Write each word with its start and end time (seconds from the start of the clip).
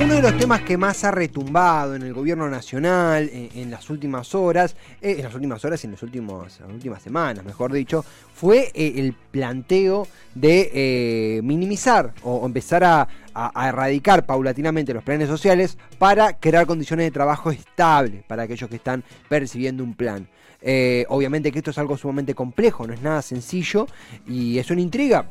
Uno 0.00 0.14
de 0.14 0.22
los 0.22 0.36
temas 0.36 0.62
que 0.62 0.76
más 0.76 1.02
ha 1.02 1.10
retumbado 1.10 1.96
en 1.96 2.02
el 2.02 2.14
gobierno 2.14 2.48
nacional 2.48 3.28
en, 3.32 3.68
las 3.68 3.90
últimas 3.90 4.32
horas, 4.32 4.76
eh, 5.02 5.16
en 5.18 5.24
las 5.24 5.34
últimas 5.34 5.64
horas 5.64 5.82
y 5.82 5.88
en, 5.88 5.90
los 5.90 6.02
últimos, 6.04 6.60
las 6.60 6.70
últimas 6.70 7.02
semanas, 7.02 7.44
mejor 7.44 7.72
dicho, 7.72 8.04
fue 8.32 8.70
eh, 8.74 8.92
el 8.96 9.12
planteo 9.12 10.06
de 10.36 10.70
eh, 10.72 11.40
minimizar 11.42 12.14
o 12.22 12.46
empezar 12.46 12.84
a, 12.84 13.08
erradicar 13.56 14.24
paulatinamente 14.24 14.94
los 14.94 15.02
planes 15.02 15.28
sociales 15.28 15.78
para 15.98 16.38
crear 16.38 16.66
condiciones 16.66 17.06
de 17.06 17.10
trabajo 17.10 17.50
estables 17.50 18.22
para 18.24 18.44
aquellos 18.44 18.70
que 18.70 18.76
están 18.76 19.02
percibiendo 19.28 19.82
un 19.82 19.94
plan. 19.94 20.28
obviamente 21.08 21.52
que 21.52 21.58
esto 21.58 21.70
es 21.72 21.78
algo 21.78 21.96
sumamente 21.96 22.34
complejo, 22.34 22.86
no 22.86 22.94
es 22.94 23.02
nada 23.02 23.22
sencillo 23.22 23.86
y 24.26 24.58
es 24.58 24.70
una 24.70 24.80
intriga 24.80 25.26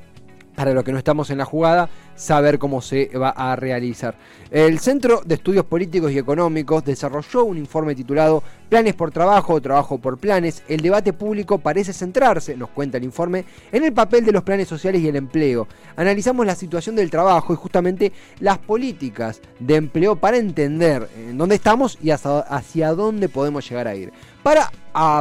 para 0.58 0.74
los 0.74 0.84
que 0.84 0.92
no 0.92 0.98
estamos 0.98 1.30
en 1.30 1.38
la 1.38 1.46
jugada, 1.46 1.88
saber 2.16 2.58
cómo 2.58 2.82
se 2.82 3.16
va 3.16 3.30
a 3.30 3.56
realizar. 3.56 4.16
El 4.50 4.80
Centro 4.80 5.22
de 5.24 5.36
Estudios 5.36 5.66
Políticos 5.66 6.12
y 6.12 6.18
Económicos 6.18 6.84
desarrolló 6.84 7.44
un 7.44 7.60
informe 7.60 7.94
titulado 7.94 8.42
Planes 8.70 8.95
por 8.95 9.12
Trabajo 9.12 9.53
o 9.53 9.62
Trabajo 9.62 9.98
por 9.98 10.17
Planes. 10.17 10.63
El 10.67 10.81
debate 10.81 11.13
público 11.13 11.57
parece 11.57 11.94
centrarse, 11.94 12.57
nos 12.57 12.70
cuenta 12.70 12.98
el 12.98 13.05
informe, 13.05 13.45
en 13.71 13.84
el 13.84 13.93
papel 13.93 14.26
de 14.26 14.31
los 14.31 14.43
planes 14.43 14.67
sociales 14.67 15.02
y 15.02 15.07
el 15.07 15.16
empleo. 15.16 15.67
Analizamos 15.95 16.45
la 16.45 16.55
situación 16.55 16.95
del 16.95 17.09
trabajo 17.09 17.53
y 17.53 17.55
justamente 17.55 18.12
las 18.40 18.57
políticas 18.57 19.41
de 19.59 19.76
empleo 19.76 20.17
para 20.17 20.38
entender 20.38 21.09
en 21.17 21.38
dónde 21.38 21.55
estamos 21.55 21.98
y 22.02 22.12
hacia, 22.12 22.93
dónde 22.93 23.30
podemos 23.30 23.67
llegar 23.70 23.88
a 23.88 23.95
ir. 23.95 24.12
Para 24.43 24.70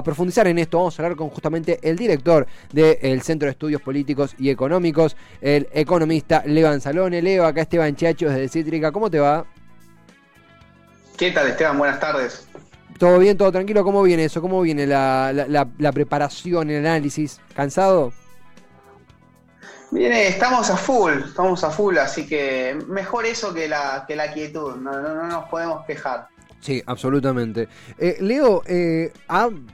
profundizar 0.02 0.46
en 0.46 0.58
esto, 0.58 0.78
vamos 0.78 0.98
a 0.98 1.02
hablar 1.02 1.16
con 1.16 1.28
justamente 1.28 1.78
el 1.82 1.96
director 1.96 2.46
del 2.72 3.22
Centro 3.22 3.46
de 3.46 3.52
Estudios 3.52 3.80
Políticos 3.80 4.34
y 4.38 4.50
Económicos, 4.50 5.16
el 5.40 5.68
economista 5.72 6.42
Levan 6.46 6.80
Salone. 6.80 7.22
Leo, 7.22 7.44
acá 7.44 7.62
Esteban 7.62 7.94
Chacho 7.94 8.28
desde 8.28 8.48
Cítrica. 8.48 8.92
¿Cómo 8.92 9.10
te 9.10 9.18
va? 9.18 9.44
¿Qué 11.16 11.30
tal, 11.30 11.48
Esteban? 11.48 11.78
Buenas 11.78 11.98
tardes. 11.98 12.46
¿Todo 12.98 13.18
bien, 13.18 13.36
todo 13.36 13.52
tranquilo? 13.52 13.84
¿Cómo 13.84 14.02
viene 14.02 14.24
eso? 14.24 14.40
¿Cómo 14.40 14.60
viene 14.62 14.86
la, 14.86 15.92
preparación, 15.92 16.70
el 16.70 16.86
análisis? 16.86 17.40
¿Cansado? 17.54 18.12
Viene, 19.90 20.28
estamos 20.28 20.68
a 20.70 20.76
full, 20.76 21.12
estamos 21.28 21.62
a 21.62 21.70
full, 21.70 21.96
así 21.98 22.26
que 22.26 22.76
mejor 22.88 23.24
eso 23.24 23.54
que 23.54 23.68
la, 23.68 24.04
que 24.06 24.16
la 24.16 24.32
quietud, 24.32 24.76
no, 24.76 25.00
no, 25.00 25.26
nos 25.26 25.44
podemos 25.48 25.84
quejar. 25.86 26.28
Sí, 26.60 26.82
absolutamente. 26.86 27.68
Eh, 27.98 28.16
Leo, 28.20 28.62
eh, 28.66 29.12
Mm, 29.28 29.66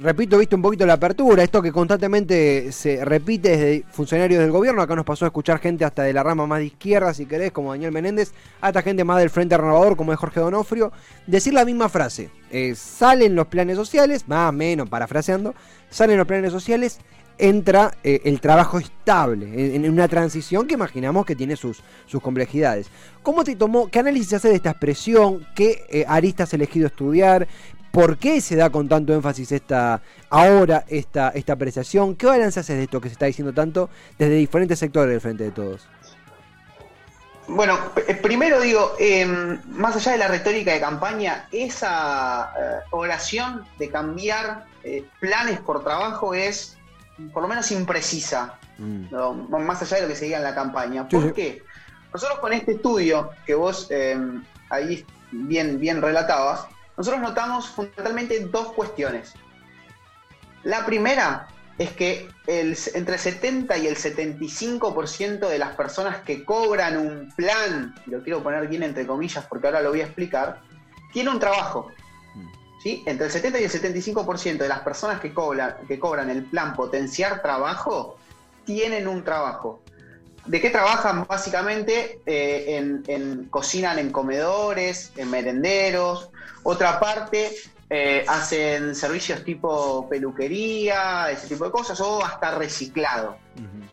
repito, 0.00 0.38
viste 0.38 0.54
un 0.54 0.62
poquito 0.62 0.86
la 0.86 0.94
apertura, 0.94 1.42
esto 1.42 1.62
que 1.62 1.72
constantemente 1.72 2.70
se 2.72 3.04
repite 3.04 3.50
desde 3.50 3.84
funcionarios 3.90 4.40
del 4.40 4.50
gobierno, 4.50 4.82
acá 4.82 4.94
nos 4.94 5.04
pasó 5.04 5.24
a 5.24 5.28
escuchar 5.28 5.58
gente 5.58 5.84
hasta 5.84 6.02
de 6.02 6.12
la 6.12 6.22
rama 6.22 6.46
más 6.46 6.58
de 6.58 6.66
izquierda, 6.66 7.14
si 7.14 7.26
querés, 7.26 7.52
como 7.52 7.72
Daniel 7.72 7.92
Menéndez, 7.92 8.32
hasta 8.60 8.82
gente 8.82 9.04
más 9.04 9.18
del 9.18 9.30
Frente 9.30 9.56
Renovador, 9.56 9.96
como 9.96 10.12
es 10.12 10.18
Jorge 10.18 10.40
Donofrio, 10.40 10.92
decir 11.26 11.54
la 11.54 11.64
misma 11.64 11.88
frase, 11.88 12.30
eh, 12.50 12.74
salen 12.74 13.34
los 13.34 13.46
planes 13.46 13.76
sociales, 13.76 14.28
más 14.28 14.50
o 14.50 14.52
menos 14.52 14.88
parafraseando, 14.88 15.54
salen 15.90 16.18
los 16.18 16.26
planes 16.26 16.52
sociales, 16.52 17.00
entra 17.38 17.96
eh, 18.04 18.20
el 18.24 18.40
trabajo 18.40 18.78
estable, 18.78 19.74
en, 19.74 19.90
una 19.90 20.08
transición 20.08 20.66
que 20.66 20.74
imaginamos 20.74 21.26
que 21.26 21.34
tiene 21.34 21.56
sus, 21.56 21.82
sus 22.06 22.22
complejidades. 22.22 22.88
¿Cómo 23.22 23.44
te 23.44 23.56
tomó, 23.56 23.88
qué 23.88 23.98
análisis 23.98 24.34
hace 24.34 24.48
de 24.48 24.56
esta 24.56 24.70
expresión, 24.70 25.46
qué 25.54 25.84
eh, 25.90 26.04
aristas 26.06 26.54
elegido 26.54 26.86
estudiar, 26.86 27.48
¿Por 27.94 28.18
qué 28.18 28.40
se 28.40 28.56
da 28.56 28.70
con 28.70 28.88
tanto 28.88 29.14
énfasis 29.14 29.52
esta 29.52 30.02
ahora 30.28 30.84
esta, 30.88 31.28
esta 31.28 31.52
apreciación? 31.52 32.16
¿Qué 32.16 32.26
balance 32.26 32.58
haces 32.58 32.76
de 32.76 32.82
esto 32.82 33.00
que 33.00 33.08
se 33.08 33.12
está 33.12 33.26
diciendo 33.26 33.54
tanto 33.54 33.88
desde 34.18 34.34
diferentes 34.34 34.80
sectores 34.80 35.12
del 35.12 35.20
Frente 35.20 35.44
de 35.44 35.52
Todos? 35.52 35.86
Bueno, 37.46 37.78
eh, 38.08 38.14
primero 38.16 38.60
digo, 38.60 38.96
em, 38.98 39.60
más 39.68 39.94
allá 39.94 40.10
de 40.10 40.18
la 40.18 40.26
retórica 40.26 40.72
de 40.72 40.80
campaña, 40.80 41.46
esa 41.52 42.52
eh, 42.58 42.80
oración 42.90 43.64
de 43.78 43.88
cambiar 43.90 44.64
eh, 44.82 45.04
planes 45.20 45.60
por 45.60 45.84
trabajo 45.84 46.34
es 46.34 46.76
por 47.32 47.42
lo 47.42 47.48
menos 47.48 47.70
imprecisa, 47.70 48.58
mm. 48.76 49.14
más 49.64 49.82
allá 49.82 49.98
de 49.98 50.02
lo 50.02 50.08
que 50.08 50.16
se 50.16 50.24
diga 50.24 50.38
en 50.38 50.42
la 50.42 50.54
campaña. 50.56 51.08
¿Por 51.08 51.32
qué? 51.32 51.62
Nosotros 52.12 52.40
con 52.40 52.52
este 52.52 52.72
estudio 52.72 53.30
que 53.46 53.54
vos 53.54 53.88
em, 53.92 54.42
ahí 54.68 55.06
bien, 55.30 55.78
bien 55.78 56.02
relatabas, 56.02 56.66
nosotros 56.96 57.22
notamos 57.22 57.68
fundamentalmente 57.68 58.40
dos 58.46 58.72
cuestiones. 58.72 59.34
La 60.62 60.86
primera 60.86 61.48
es 61.76 61.90
que 61.92 62.28
entre 62.46 63.14
el 63.14 63.20
70 63.20 63.76
y 63.78 63.86
el 63.86 63.96
75% 63.96 65.48
de 65.48 65.58
las 65.58 65.74
personas 65.74 66.18
que 66.18 66.44
cobran 66.44 66.96
un 66.96 67.32
plan, 67.36 67.94
lo 68.06 68.22
quiero 68.22 68.42
poner 68.42 68.68
bien 68.68 68.84
entre 68.84 69.06
comillas 69.06 69.44
porque 69.46 69.66
ahora 69.66 69.82
lo 69.82 69.90
voy 69.90 70.00
a 70.00 70.04
explicar, 70.04 70.60
tiene 71.12 71.30
un 71.30 71.38
trabajo. 71.38 71.90
¿Sí? 72.82 73.02
Entre 73.06 73.26
el 73.26 73.32
70 73.32 73.60
y 73.60 73.64
el 73.64 73.70
75% 73.70 74.58
de 74.58 74.68
las 74.68 74.80
personas 74.80 75.18
que 75.18 75.32
cobran, 75.32 75.76
que 75.88 75.98
cobran 75.98 76.28
el 76.28 76.44
plan 76.44 76.74
potenciar 76.74 77.40
trabajo 77.40 78.18
tienen 78.64 79.08
un 79.08 79.24
trabajo. 79.24 79.80
¿De 80.46 80.60
qué 80.60 80.70
trabajan? 80.70 81.26
Básicamente 81.26 82.20
eh, 82.26 83.02
en, 83.06 83.46
cocinan 83.46 83.98
en 83.98 84.10
comedores, 84.10 85.12
en 85.16 85.30
merenderos. 85.30 86.30
Otra 86.62 87.00
parte 87.00 87.52
eh, 87.88 88.24
hacen 88.28 88.94
servicios 88.94 89.42
tipo 89.42 90.08
peluquería, 90.08 91.30
ese 91.30 91.48
tipo 91.48 91.64
de 91.64 91.70
cosas, 91.70 92.00
o 92.00 92.24
hasta 92.24 92.50
reciclado. 92.52 93.36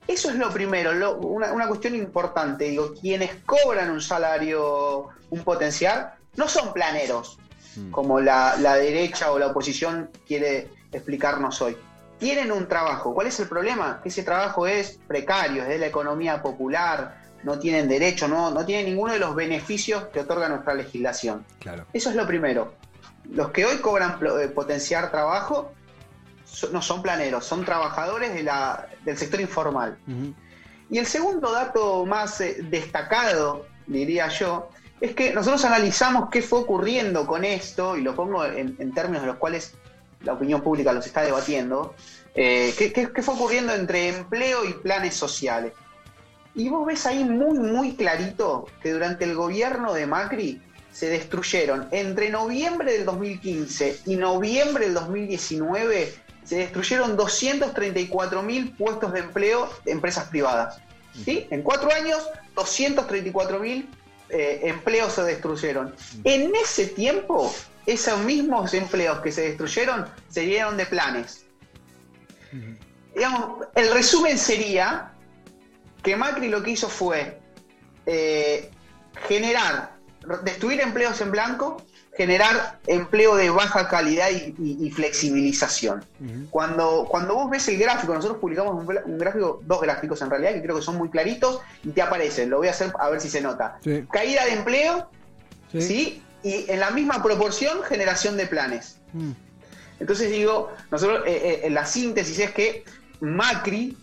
Eso 0.07 0.29
es 0.29 0.35
lo 0.35 0.49
primero, 0.49 1.19
una, 1.19 1.67
cuestión 1.67 1.95
importante. 1.95 2.65
Digo, 2.65 2.93
quienes 2.99 3.35
cobran 3.45 3.89
un 3.89 4.01
salario, 4.01 5.07
un 5.29 5.43
potencial, 5.43 6.13
no 6.35 6.49
son 6.49 6.73
planeros, 6.73 7.37
mm. 7.77 7.91
como 7.91 8.19
la 8.19 8.75
derecha 8.75 9.31
o 9.31 9.39
la 9.39 9.47
oposición 9.47 10.09
quiere 10.27 10.69
explicarnos 10.91 11.61
hoy 11.61 11.77
tienen 12.21 12.51
un 12.51 12.67
trabajo. 12.67 13.15
¿Cuál 13.15 13.25
es 13.27 13.39
el 13.39 13.47
problema? 13.47 13.99
Que 14.03 14.09
ese 14.09 14.21
trabajo 14.21 14.67
es 14.67 14.99
precario, 15.07 15.63
es 15.63 15.69
de 15.69 15.79
la 15.79 15.87
economía 15.87 16.39
popular, 16.39 17.17
no 17.41 17.57
tienen 17.57 17.89
derecho, 17.89 18.27
no, 18.27 18.51
no 18.51 18.63
tienen 18.63 18.85
ninguno 18.85 19.11
de 19.13 19.17
los 19.17 19.33
beneficios 19.33 20.03
que 20.13 20.19
otorga 20.19 20.47
nuestra 20.47 20.75
legislación. 20.75 21.43
Claro. 21.59 21.87
Eso 21.91 22.11
es 22.11 22.15
lo 22.15 22.27
primero. 22.27 22.75
Los 23.31 23.49
que 23.49 23.65
hoy 23.65 23.77
cobran 23.77 24.19
eh, 24.39 24.47
potenciar 24.49 25.09
trabajo 25.09 25.71
no 26.71 26.83
son 26.83 27.01
planeros, 27.01 27.43
son 27.43 27.65
trabajadores 27.65 28.35
de 28.35 28.43
la, 28.43 28.87
del 29.03 29.17
sector 29.17 29.41
informal. 29.41 29.97
Y 30.91 30.99
el 30.99 31.07
segundo 31.07 31.51
dato 31.51 32.05
más 32.05 32.39
eh, 32.41 32.57
destacado, 32.69 33.65
diría 33.87 34.27
yo, 34.27 34.69
es 34.99 35.15
que 35.15 35.33
nosotros 35.33 35.65
analizamos 35.65 36.29
qué 36.29 36.43
fue 36.43 36.59
ocurriendo 36.59 37.25
con 37.25 37.45
esto, 37.45 37.97
y 37.97 38.01
lo 38.01 38.13
pongo 38.13 38.45
en, 38.45 38.75
en 38.77 38.93
términos 38.93 39.23
de 39.23 39.27
los 39.27 39.37
cuales 39.37 39.75
la 40.23 40.33
opinión 40.33 40.61
pública 40.61 40.93
los 40.93 41.05
está 41.05 41.23
debatiendo, 41.23 41.95
eh, 42.35 42.73
¿qué, 42.77 43.21
fue 43.21 43.33
ocurriendo 43.33 43.73
entre 43.73 44.09
empleo 44.09 44.65
y 44.65 44.73
planes 44.73 45.15
sociales. 45.15 45.73
Y 46.53 46.69
vos 46.69 46.85
ves 46.85 47.05
ahí 47.05 47.23
muy, 47.23 47.59
muy 47.59 47.95
clarito 47.95 48.67
que 48.81 48.91
durante 48.91 49.23
el 49.25 49.35
gobierno 49.35 49.93
de 49.93 50.05
Macri 50.05 50.61
se 50.91 51.07
destruyeron 51.07 51.87
entre 51.91 52.29
noviembre 52.29 52.91
del 52.93 53.05
2015 53.05 54.01
y 54.05 54.17
noviembre 54.17 54.85
del 54.85 54.93
2019 54.93 56.13
se 56.43 56.57
destruyeron 56.57 57.15
234 57.15 58.43
mil 58.43 58.71
puestos 58.73 59.13
de 59.13 59.19
empleo 59.19 59.69
de 59.85 59.91
empresas 59.91 60.27
privadas. 60.27 60.79
¿Sí? 61.25 61.47
En 61.49 61.61
cuatro 61.61 61.91
años, 61.93 62.19
234 62.55 63.59
mil 63.59 63.89
eh, 64.29 64.61
empleos 64.63 65.13
se 65.13 65.23
destruyeron. 65.23 65.93
En 66.23 66.53
ese 66.55 66.87
tiempo, 66.87 67.53
esos 67.85 68.19
mismos 68.19 68.73
empleos 68.73 69.19
que 69.19 69.31
se 69.31 69.41
destruyeron 69.41 70.05
se 70.29 70.41
dieron 70.41 70.77
de 70.77 70.85
planes. 70.85 71.45
Digamos, 73.15 73.67
el 73.75 73.91
resumen 73.91 74.37
sería 74.37 75.11
que 76.03 76.15
Macri 76.15 76.49
lo 76.49 76.63
que 76.63 76.71
hizo 76.71 76.89
fue 76.89 77.39
eh, 78.05 78.69
generar, 79.27 79.95
destruir 80.43 80.81
empleos 80.81 81.19
en 81.21 81.31
blanco, 81.31 81.83
generar 82.15 82.79
empleo 82.87 83.35
de 83.35 83.49
baja 83.49 83.87
calidad 83.87 84.29
y, 84.29 84.91
flexibilización. 84.91 86.03
cuando, 86.49 87.07
cuando 87.09 87.35
vos 87.35 87.49
ves 87.49 87.67
el 87.69 87.77
gráfico, 87.77 88.13
nosotros 88.13 88.39
publicamos 88.39 88.85
un, 88.85 89.17
gráfico, 89.17 89.61
dos 89.65 89.81
gráficos 89.81 90.21
en 90.21 90.29
realidad, 90.29 90.53
que 90.53 90.61
creo 90.61 90.75
que 90.75 90.81
son 90.81 90.97
muy 90.97 91.09
claritos, 91.09 91.61
y 91.83 91.89
te 91.89 92.01
aparecen, 92.01 92.49
lo 92.49 92.57
voy 92.57 92.67
a 92.67 92.71
hacer 92.71 92.91
a 92.99 93.09
ver 93.09 93.21
si 93.21 93.29
se 93.29 93.41
nota. 93.41 93.79
Caída 94.11 94.45
de 94.45 94.53
empleo, 94.53 95.09
sí 95.71 96.21
y 96.43 96.69
en 96.69 96.79
la 96.79 96.91
misma 96.91 97.21
proporción 97.21 97.83
generación 97.83 98.37
de 98.37 98.47
planes. 98.47 98.97
Mm. 99.13 99.31
Entonces 99.99 100.31
digo, 100.31 100.73
nosotros 100.89 101.23
eh, 101.27 101.61
eh, 101.63 101.69
la 101.69 101.85
síntesis 101.85 102.39
es 102.39 102.51
que 102.51 102.83
Macri 103.19 103.97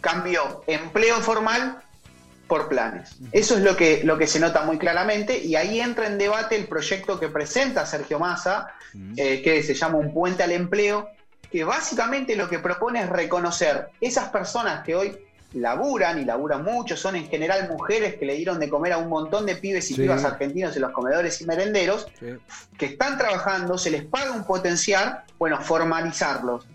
cambió 0.00 0.64
empleo 0.66 1.20
formal 1.20 1.80
por 2.48 2.68
planes. 2.68 3.16
Eso 3.32 3.56
es 3.56 3.62
lo 3.62 3.76
que, 3.76 4.02
lo 4.04 4.18
que 4.18 4.26
se 4.26 4.40
nota 4.40 4.64
muy 4.64 4.78
claramente 4.78 5.38
y 5.38 5.56
ahí 5.56 5.80
entra 5.80 6.06
en 6.06 6.18
debate 6.18 6.56
el 6.56 6.66
proyecto 6.66 7.18
que 7.18 7.28
presenta 7.28 7.86
Sergio 7.86 8.18
Massa, 8.18 8.74
mm. 8.92 9.14
eh, 9.16 9.42
que 9.42 9.62
se 9.62 9.74
llama 9.74 9.98
Un 9.98 10.12
puente 10.12 10.42
al 10.42 10.52
empleo, 10.52 11.08
que 11.50 11.64
básicamente 11.64 12.36
lo 12.36 12.48
que 12.48 12.58
propone 12.58 13.02
es 13.02 13.08
reconocer 13.08 13.88
esas 14.00 14.28
personas 14.30 14.84
que 14.84 14.94
hoy 14.94 15.16
laburan 15.54 16.20
y 16.20 16.24
laburan 16.24 16.64
mucho, 16.64 16.96
son 16.96 17.16
en 17.16 17.28
general 17.28 17.68
mujeres 17.68 18.16
que 18.16 18.26
le 18.26 18.34
dieron 18.34 18.58
de 18.58 18.68
comer 18.68 18.92
a 18.92 18.98
un 18.98 19.08
montón 19.08 19.46
de 19.46 19.56
pibes 19.56 19.90
y 19.90 19.94
pibas 19.94 20.24
argentinos 20.24 20.74
en 20.76 20.82
los 20.82 20.92
comedores 20.92 21.40
y 21.40 21.46
merenderos, 21.46 22.08
que 22.76 22.86
están 22.86 23.16
trabajando, 23.16 23.78
se 23.78 23.90
les 23.90 24.04
paga 24.04 24.32
un 24.32 24.44
potencial, 24.44 25.22
bueno, 25.38 25.60
formalizarlos 25.60 26.66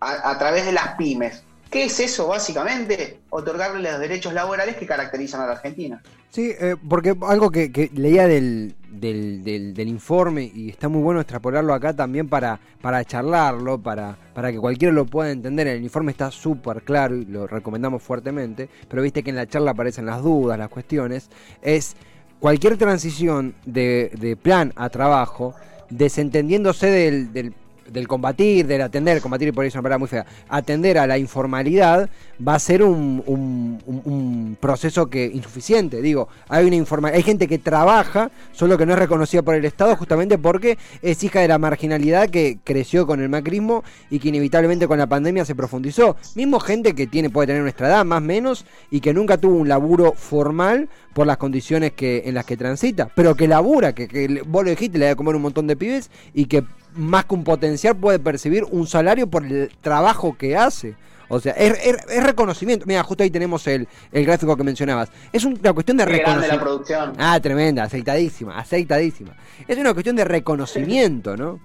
a, 0.00 0.38
través 0.38 0.66
de 0.66 0.72
las 0.72 0.94
pymes. 0.96 1.42
¿Qué 1.70 1.84
es 1.84 2.00
eso 2.00 2.28
básicamente? 2.28 3.18
Otorgarle 3.30 3.90
los 3.90 4.00
derechos 4.00 4.32
laborales 4.32 4.76
que 4.76 4.86
caracterizan 4.86 5.42
a 5.42 5.46
la 5.46 5.52
Argentina. 5.52 6.02
Sí, 6.30 6.52
eh, 6.58 6.76
porque 6.88 7.16
algo 7.22 7.50
que, 7.50 7.90
leía 7.94 8.26
del, 8.26 8.74
del, 8.90 9.88
informe 9.88 10.50
y 10.54 10.70
está 10.70 10.88
muy 10.88 11.02
bueno 11.02 11.20
extrapolarlo 11.20 11.74
acá 11.74 11.94
también 11.94 12.28
para, 12.28 12.58
para 12.80 13.04
charlarlo, 13.04 13.78
para, 13.78 14.16
para 14.34 14.52
que 14.52 14.58
cualquiera 14.58 14.92
lo 14.92 15.06
pueda 15.06 15.30
entender. 15.30 15.66
El 15.66 15.82
informe 15.82 16.12
está 16.12 16.30
súper 16.30 16.82
claro 16.82 17.16
y 17.16 17.24
lo 17.24 17.46
recomendamos 17.46 18.02
fuertemente, 18.02 18.68
pero 18.88 19.02
viste 19.02 19.22
que 19.22 19.30
en 19.30 19.36
la 19.36 19.46
charla 19.46 19.72
aparecen 19.72 20.06
las 20.06 20.22
dudas, 20.22 20.58
las 20.58 20.68
cuestiones. 20.68 21.28
Es 21.62 21.96
cualquier 22.40 22.76
transición 22.76 23.54
de, 23.66 24.10
de 24.18 24.36
plan 24.36 24.72
a 24.76 24.88
trabajo, 24.90 25.54
desentendiéndose 25.90 26.86
del, 26.88 27.32
del 27.32 27.54
del 27.90 28.08
combatir, 28.08 28.66
del 28.66 28.82
atender, 28.82 29.20
combatir 29.20 29.52
por 29.52 29.62
ahí 29.62 29.68
es 29.68 29.74
una 29.74 29.82
palabra 29.82 29.98
muy 29.98 30.08
fea, 30.08 30.26
atender 30.48 30.98
a 30.98 31.06
la 31.06 31.18
informalidad 31.18 32.08
va 32.46 32.54
a 32.54 32.58
ser 32.58 32.82
un, 32.82 33.22
un, 33.26 34.56
proceso 34.60 35.08
que 35.08 35.26
insuficiente. 35.26 36.02
Digo, 36.02 36.28
hay 36.48 36.66
una 36.66 36.76
informal, 36.76 37.14
hay 37.14 37.22
gente 37.22 37.46
que 37.48 37.58
trabaja, 37.58 38.30
solo 38.52 38.76
que 38.78 38.86
no 38.86 38.92
es 38.92 38.98
reconocida 38.98 39.42
por 39.42 39.54
el 39.54 39.64
Estado 39.64 39.94
justamente 39.96 40.38
porque 40.38 40.78
es 41.02 41.22
hija 41.22 41.40
de 41.40 41.48
la 41.48 41.58
marginalidad 41.58 42.28
que 42.28 42.58
creció 42.62 43.06
con 43.06 43.20
el 43.20 43.28
macrismo 43.28 43.84
y 44.10 44.18
que 44.18 44.28
inevitablemente 44.28 44.86
con 44.86 44.98
la 44.98 45.06
pandemia 45.06 45.44
se 45.44 45.54
profundizó. 45.54 46.16
Mismo 46.34 46.60
gente 46.60 46.94
que 46.94 47.06
tiene, 47.06 47.30
puede 47.30 47.48
tener 47.48 47.62
nuestra 47.62 47.88
edad, 47.88 48.04
más 48.04 48.18
o 48.18 48.24
menos, 48.24 48.64
y 48.90 49.00
que 49.00 49.14
nunca 49.14 49.38
tuvo 49.38 49.56
un 49.56 49.68
laburo 49.68 50.12
formal 50.12 50.88
por 51.14 51.26
las 51.26 51.36
condiciones 51.36 51.92
que, 51.92 52.22
en 52.26 52.34
las 52.34 52.44
que 52.44 52.56
transita, 52.56 53.10
pero 53.14 53.34
que 53.34 53.48
labura, 53.48 53.92
que, 53.92 54.06
que 54.08 54.42
vos 54.46 54.64
lo 54.64 54.70
dijiste, 54.70 54.98
le 54.98 55.06
da 55.06 55.12
a 55.12 55.16
comer 55.16 55.34
un 55.34 55.42
montón 55.42 55.66
de 55.66 55.76
pibes 55.76 56.10
y 56.32 56.46
que 56.46 56.64
más 56.94 57.24
que 57.24 57.34
un 57.34 57.44
potencial 57.44 57.96
puede 57.96 58.18
percibir 58.18 58.64
un 58.70 58.86
salario 58.86 59.26
por 59.26 59.44
el 59.44 59.70
trabajo 59.80 60.36
que 60.36 60.56
hace. 60.56 60.96
O 61.28 61.40
sea, 61.40 61.52
es, 61.52 62.22
reconocimiento. 62.22 62.86
Mira, 62.86 63.02
justo 63.02 63.22
ahí 63.22 63.30
tenemos 63.30 63.66
el, 63.66 63.86
gráfico 64.12 64.56
que 64.56 64.64
mencionabas. 64.64 65.10
Es 65.32 65.44
una 65.44 65.72
cuestión 65.72 65.98
de 65.98 66.06
reconocimiento. 66.06 66.56
la 66.56 66.60
producción. 66.62 67.12
Ah, 67.18 67.38
tremenda, 67.40 67.84
aceitadísima, 67.84 68.58
aceitadísima. 68.58 69.36
Es 69.66 69.76
una 69.76 69.92
cuestión 69.92 70.16
de 70.16 70.24
reconocimiento, 70.24 71.36
¿no? 71.36 71.60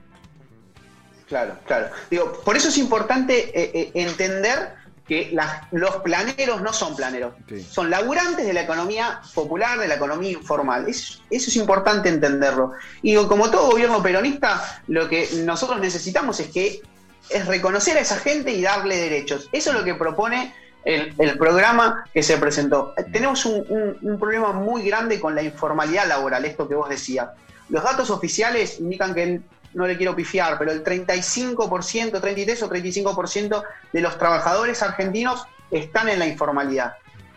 Claro, 1.28 1.56
claro. 1.66 1.88
Digo, 2.12 2.42
por 2.44 2.58
eso 2.58 2.68
es 2.68 2.78
importante 2.78 3.50
eh, 3.60 3.72
eh, 3.74 3.92
entender 3.96 4.74
que 5.08 5.36
los 5.72 5.96
planeros 5.98 6.62
no 6.62 6.72
son 6.72 6.96
planeros, 6.96 7.34
son 7.70 7.90
laburantes 7.90 8.46
de 8.46 8.54
la 8.54 8.62
economía 8.62 9.22
popular, 9.34 9.78
de 9.78 9.88
la 9.88 9.96
economía 9.96 10.32
informal. 10.32 10.88
eso 10.88 11.20
es 11.30 11.56
importante 11.58 12.08
entenderlo. 12.08 12.72
Y 13.02 13.16
como 13.16 13.52
todo 13.52 13.72
gobierno 13.72 14.02
peronista, 14.02 14.82
lo 14.88 15.10
que 15.10 15.28
nosotros 15.44 15.82
necesitamos 15.82 16.40
es 16.40 16.48
que 16.48 16.82
es 17.30 17.46
reconocer 17.48 17.98
a 17.98 18.02
esa 18.02 18.18
gente 18.18 18.52
y 18.52 18.62
darle 18.62 18.96
derechos. 18.98 19.50
Eso 19.52 19.72
es 19.72 19.78
lo 19.78 19.84
que 19.84 19.96
propone 19.96 20.54
el, 20.86 21.38
programa 21.38 22.06
que 22.14 22.24
se 22.24 22.38
presentó. 22.38 22.94
Tenemos 23.12 23.46
un, 23.46 23.98
un, 24.02 24.20
problema 24.20 24.54
muy 24.54 24.84
grande 24.84 25.20
con 25.20 25.36
la 25.36 25.42
informalidad 25.42 26.08
laboral, 26.08 26.46
esto 26.46 26.68
que 26.68 26.76
vos 26.76 26.90
decías. 26.90 27.30
Los 27.70 27.84
datos 27.84 28.10
oficiales 28.10 28.80
indican 28.80 29.14
que 29.14 29.42
no 29.74 29.88
le 29.88 29.98
quiero 29.98 30.16
pifiar, 30.16 30.58
pero 30.58 30.72
el 30.72 30.84
35%, 30.84 32.22
33 32.22 32.64
o 32.64 32.70
35% 32.70 33.64
de 33.92 34.02
los 34.02 34.18
trabajadores 34.18 34.82
argentinos 34.82 35.46
están 35.72 36.10
en 36.10 36.20
la 36.20 36.28
informalidad. 36.28 36.94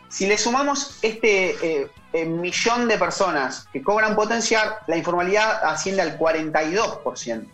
Si 0.09 0.27
le 0.27 0.39
sumamos 0.39 0.99
este 1.03 1.51
eh, 1.81 1.91
eh, 2.13 2.25
millón 2.25 2.89
de 2.89 2.97
personas 2.97 3.69
que 3.73 3.83
cobran 3.83 4.15
potencial, 4.15 4.77
la 4.87 4.97
informalidad 4.97 5.65
asciende 5.65 6.03
al 6.03 6.19
42%. 6.19 7.47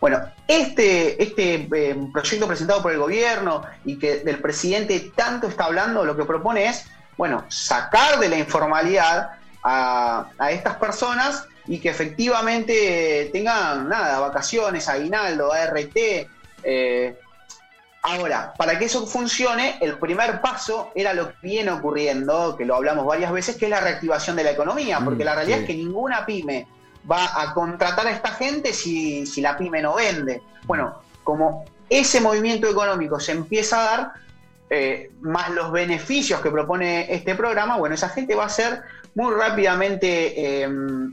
Bueno, 0.00 0.20
este, 0.48 1.22
este 1.22 1.68
eh, 1.72 2.08
proyecto 2.12 2.48
presentado 2.48 2.82
por 2.82 2.90
el 2.90 2.98
gobierno 2.98 3.62
y 3.84 3.98
que 3.98 4.18
del 4.18 4.40
presidente 4.40 5.12
tanto 5.14 5.46
está 5.46 5.66
hablando, 5.66 6.04
lo 6.04 6.16
que 6.16 6.24
propone 6.24 6.66
es, 6.66 6.86
bueno, 7.16 7.44
sacar 7.48 8.18
de 8.18 8.28
la 8.28 8.36
informalidad 8.36 9.38
a, 9.62 10.26
a 10.38 10.50
estas 10.50 10.74
personas 10.76 11.46
y 11.66 11.78
que 11.78 11.90
efectivamente 11.90 13.30
tengan 13.32 13.88
nada, 13.88 14.20
vacaciones, 14.20 14.88
aguinaldo, 14.88 15.52
ART. 15.52 15.96
Eh, 16.64 17.18
ahora, 18.02 18.52
para 18.56 18.78
que 18.78 18.86
eso 18.86 19.06
funcione, 19.06 19.76
el 19.80 19.98
primer 19.98 20.40
paso 20.40 20.90
era 20.94 21.14
lo 21.14 21.28
que 21.28 21.36
viene 21.42 21.70
ocurriendo, 21.70 22.56
que 22.56 22.64
lo 22.64 22.74
hablamos 22.76 23.06
varias 23.06 23.32
veces, 23.32 23.56
que 23.56 23.66
es 23.66 23.70
la 23.70 23.80
reactivación 23.80 24.36
de 24.36 24.44
la 24.44 24.50
economía, 24.50 24.98
mm, 24.98 25.04
porque 25.04 25.24
la 25.24 25.34
realidad 25.34 25.60
es 25.60 25.66
que 25.66 25.74
ninguna 25.74 26.26
pyme 26.26 26.66
va 27.10 27.40
a 27.40 27.54
contratar 27.54 28.06
a 28.06 28.10
esta 28.10 28.30
gente 28.30 28.72
si, 28.72 29.24
la 29.40 29.56
pyme 29.56 29.82
no 29.82 29.94
vende. 29.94 30.42
Bueno, 30.64 31.00
como 31.22 31.64
ese 31.88 32.20
movimiento 32.20 32.68
económico 32.68 33.20
se 33.20 33.32
empieza 33.32 33.80
a 33.80 33.84
dar, 33.84 34.12
eh, 34.70 35.10
más 35.20 35.50
los 35.50 35.70
beneficios 35.70 36.40
que 36.40 36.50
propone 36.50 37.12
este 37.12 37.34
programa, 37.34 37.76
bueno, 37.76 37.94
esa 37.94 38.08
gente 38.08 38.34
va 38.34 38.46
a 38.46 38.48
ser 38.48 38.82
muy 39.14 39.34
rápidamente 39.34 40.62
em, 40.62 41.12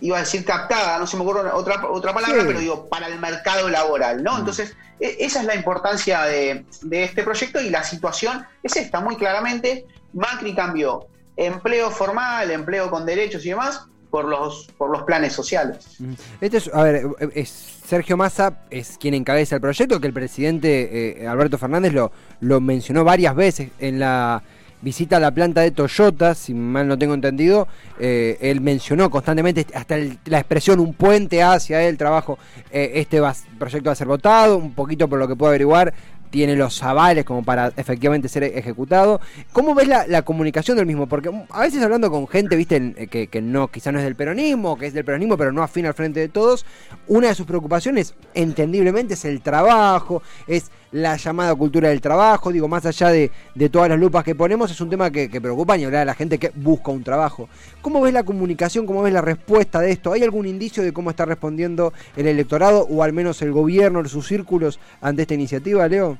iba 0.00 0.16
a 0.16 0.20
decir 0.20 0.44
captada, 0.44 0.98
no 0.98 1.06
se 1.06 1.16
me 1.16 1.22
ocurre 1.22 1.50
otra, 1.52 1.88
otra 1.88 2.14
palabra, 2.14 2.42
pero 2.46 2.58
digo, 2.58 2.88
para 2.88 3.06
el 3.06 3.18
mercado 3.18 3.68
laboral, 3.68 4.22
¿no? 4.22 4.34
Mm. 4.34 4.38
Entonces, 4.40 4.76
e, 4.98 5.16
esa 5.20 5.40
es 5.40 5.46
la 5.46 5.54
importancia 5.54 6.22
de, 6.22 6.64
este 6.90 7.22
proyecto 7.22 7.60
y 7.60 7.70
la 7.70 7.82
situación 7.84 8.44
es 8.62 8.76
esta, 8.76 9.00
muy 9.00 9.16
claramente. 9.16 9.86
Macri 10.12 10.54
cambió 10.54 11.06
empleo 11.36 11.90
formal, 11.90 12.50
empleo 12.50 12.90
con 12.90 13.06
derechos 13.06 13.44
y 13.46 13.50
demás, 13.50 13.86
por 14.10 14.24
los, 14.24 14.68
por 14.76 14.90
los 14.90 15.02
planes 15.04 15.32
sociales. 15.32 15.96
Mm. 15.98 16.12
Este 16.40 16.56
es, 16.56 16.70
a 16.72 16.82
ver, 16.82 17.06
es, 17.34 17.48
Sergio 17.86 18.16
Massa 18.16 18.62
es 18.70 18.96
quien 18.98 19.14
encabeza 19.14 19.56
el 19.56 19.60
proyecto, 19.60 20.00
que 20.00 20.06
el 20.06 20.12
presidente 20.12 21.22
eh, 21.22 21.26
Alberto 21.26 21.58
Fernández 21.58 21.92
lo, 21.92 22.12
lo 22.40 22.60
mencionó 22.60 23.04
varias 23.04 23.34
veces 23.34 23.70
en 23.78 24.00
la 24.00 24.42
visita 24.82 25.20
la 25.20 25.30
planta 25.30 25.60
de 25.60 25.70
Toyota, 25.70 26.34
si 26.34 26.54
mal 26.54 26.88
no 26.88 26.98
tengo 26.98 27.14
entendido, 27.14 27.68
eh, 27.98 28.38
él 28.40 28.60
mencionó 28.60 29.10
constantemente 29.10 29.66
hasta 29.74 29.96
la 30.24 30.38
expresión 30.38 30.80
un 30.80 30.94
puente 30.94 31.42
hacia 31.42 31.82
el 31.82 31.96
trabajo, 31.96 32.38
eh, 32.70 32.92
este 32.94 33.20
proyecto 33.58 33.88
va 33.88 33.92
a 33.92 33.96
ser 33.96 34.06
votado, 34.06 34.56
un 34.56 34.74
poquito 34.74 35.08
por 35.08 35.18
lo 35.18 35.28
que 35.28 35.36
puedo 35.36 35.50
averiguar, 35.50 35.92
tiene 36.30 36.54
los 36.54 36.82
avales 36.82 37.24
como 37.24 37.42
para 37.42 37.72
efectivamente 37.76 38.28
ser 38.28 38.44
ejecutado. 38.44 39.20
¿Cómo 39.52 39.74
ves 39.74 39.88
la, 39.88 40.22
comunicación 40.22 40.76
del 40.76 40.86
mismo? 40.86 41.08
Porque 41.08 41.30
a 41.50 41.60
veces 41.60 41.82
hablando 41.82 42.10
con 42.10 42.28
gente, 42.28 42.56
viste, 42.56 42.94
eh, 42.96 43.06
que, 43.08 43.26
que 43.26 43.42
no, 43.42 43.68
quizá 43.68 43.90
no 43.92 43.98
es 43.98 44.04
del 44.04 44.14
peronismo, 44.14 44.78
que 44.78 44.86
es 44.86 44.94
del 44.94 45.04
peronismo, 45.04 45.36
pero 45.36 45.52
no 45.52 45.62
afín 45.62 45.86
al 45.86 45.94
frente 45.94 46.20
de 46.20 46.28
todos, 46.28 46.64
una 47.08 47.28
de 47.28 47.34
sus 47.34 47.46
preocupaciones, 47.46 48.14
entendiblemente, 48.34 49.14
es 49.14 49.24
el 49.24 49.40
trabajo, 49.42 50.22
es 50.46 50.70
la 50.92 51.16
llamada 51.16 51.54
cultura 51.54 51.88
del 51.90 52.00
trabajo, 52.00 52.50
digo, 52.50 52.66
más 52.66 52.84
allá 52.84 53.08
de, 53.08 53.30
todas 53.70 53.88
las 53.88 53.98
lupas 53.98 54.24
que 54.24 54.34
ponemos, 54.34 54.70
es 54.70 54.80
un 54.80 54.90
tema 54.90 55.10
que, 55.10 55.28
preocupa 55.40 55.76
y 55.76 55.84
hablar 55.84 56.02
a 56.02 56.04
la 56.06 56.14
gente 56.14 56.38
que 56.38 56.50
busca 56.54 56.90
un 56.90 57.04
trabajo. 57.04 57.48
¿Cómo 57.80 58.00
ves 58.00 58.12
la 58.12 58.24
comunicación, 58.24 58.86
cómo 58.86 59.02
ves 59.02 59.12
la 59.12 59.20
respuesta 59.22 59.80
de 59.80 59.92
esto? 59.92 60.12
¿Hay 60.12 60.22
algún 60.22 60.46
indicio 60.46 60.82
de 60.82 60.92
cómo 60.92 61.10
está 61.10 61.24
respondiendo 61.24 61.92
el 62.16 62.26
electorado 62.26 62.86
o 62.90 63.02
al 63.02 63.12
menos 63.12 63.40
el 63.42 63.52
gobierno, 63.52 64.04
sus 64.06 64.26
círculos 64.26 64.80
ante 65.00 65.22
esta 65.22 65.34
iniciativa, 65.34 65.86
Leo? 65.86 66.18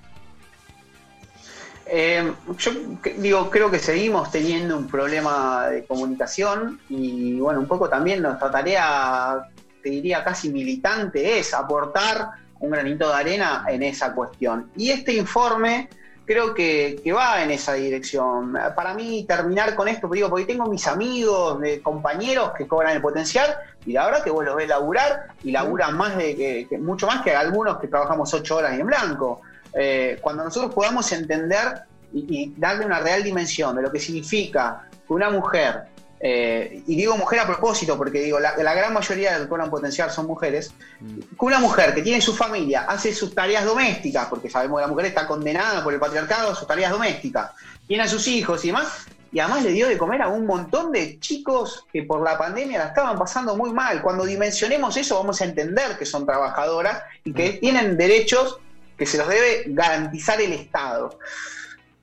Eh, 1.93 2.33
yo 2.57 2.71
digo, 3.19 3.51
creo 3.51 3.69
que 3.69 3.81
seguimos 3.81 4.31
teniendo 4.31 4.79
un 4.79 4.87
problema 4.87 5.67
de 5.67 5.85
comunicación 5.85 6.79
y 6.89 7.41
bueno, 7.41 7.59
un 7.59 7.67
poco 7.67 7.89
también 7.89 8.23
nuestra 8.23 8.49
tarea, 8.49 9.49
te 9.83 9.91
diría 9.91 10.23
casi 10.23 10.51
militante, 10.51 11.41
es 11.41 11.53
aportar 11.53 12.31
un 12.61 12.71
granito 12.71 13.09
de 13.09 13.15
arena 13.15 13.65
en 13.69 13.83
esa 13.83 14.15
cuestión. 14.15 14.71
Y 14.77 14.91
este 14.91 15.15
informe 15.15 15.89
creo 16.31 16.55
que, 16.55 17.03
va 17.13 17.43
en 17.43 17.51
esa 17.51 17.73
dirección. 17.73 18.57
Para 18.77 18.95
mí, 18.95 19.25
terminar 19.25 19.75
con 19.75 19.89
esto, 19.89 20.09
digo, 20.09 20.31
porque 20.31 20.45
tengo 20.45 20.67
mis 20.67 20.87
amigos, 20.87 21.59
compañeros 21.83 22.53
que 22.57 22.69
cobran 22.69 22.95
el 22.95 23.03
potencial, 23.03 23.53
y 23.85 23.95
la 23.95 24.05
verdad 24.05 24.23
que 24.23 24.31
vos 24.31 24.45
los 24.45 24.55
ves 24.55 24.69
laburar, 24.69 25.29
y 25.43 25.51
laburan 25.51 25.97
más 25.97 26.17
de 26.17 26.37
que, 26.69 26.79
mucho 26.79 27.09
más 27.09 27.23
que 27.23 27.35
algunos 27.35 27.79
que 27.81 27.89
trabajamos 27.89 28.33
ocho 28.33 28.59
horas 28.59 28.77
y 28.77 28.81
en 28.81 28.87
blanco. 28.87 29.41
Eh, 29.73 30.19
cuando 30.21 30.45
nosotros 30.45 30.73
podamos 30.73 31.11
entender 31.11 31.83
y, 32.13 32.27
y, 32.29 32.55
darle 32.57 32.87
una 32.87 33.01
real 33.01 33.25
dimensión 33.25 33.75
de 33.75 33.83
lo 33.83 33.91
que 33.91 33.99
significa 33.99 34.89
que 35.07 35.13
una 35.13 35.31
mujer 35.31 35.87
eh, 36.23 36.83
y 36.87 36.97
digo 36.97 37.17
mujer 37.17 37.41
a 37.41 37.47
propósito, 37.47 37.97
porque 37.97 38.21
digo, 38.21 38.39
la, 38.39 38.53
gran 38.75 38.93
mayoría 38.93 39.39
del 39.39 39.49
en 39.51 39.71
potencial 39.71 40.11
son 40.11 40.27
mujeres, 40.27 40.75
mm. 41.01 41.19
que 41.39 41.45
una 41.47 41.59
mujer 41.59 41.95
que 41.95 42.03
tiene 42.03 42.21
su 42.21 42.35
familia 42.35 42.83
hace 42.83 43.15
sus 43.15 43.35
tareas 43.35 43.65
domésticas, 43.65 44.27
porque 44.29 44.51
sabemos 44.51 44.79
que 44.79 44.83
la 44.83 44.89
mujer 44.89 45.07
está 45.07 45.27
condenada 45.27 45.83
por 45.83 45.95
el 45.95 45.99
patriarcado 45.99 46.51
a 46.51 46.55
sus 46.55 46.69
tareas 46.69 46.93
domésticas, 46.93 47.53
tiene 47.87 48.03
a 48.03 48.09
sus 48.09 48.29
hijos 48.29 48.63
y 48.65 48.69
demás, 48.69 49.07
y 49.33 49.39
además 49.39 49.63
le 49.63 49.71
dio 49.71 49.89
de 49.89 49.97
comer 49.97 50.21
a 50.21 50.29
un 50.29 50.45
montón 50.45 50.93
de 50.93 51.19
chicos 51.21 51.87
que 51.91 52.03
por 52.03 52.23
la 52.23 52.37
pandemia 52.37 52.79
la 52.79 52.87
estaban 52.87 53.17
pasando 53.19 53.57
muy 53.57 53.73
mal. 53.73 54.03
Cuando 54.03 54.25
dimensionemos 54.25 54.97
eso 54.97 55.17
vamos 55.17 55.41
a 55.41 55.45
entender 55.45 55.97
que 55.97 56.05
son 56.05 56.27
trabajadoras 56.27 57.03
y 57.25 57.33
que 57.33 57.53
mm. 57.53 57.61
tienen 57.61 57.97
derechos 57.97 58.59
que 58.99 59.07
se 59.07 59.17
los 59.17 59.29
debe 59.29 59.65
garantizar 59.69 60.39
el 60.41 60.53
Estado. 60.53 61.19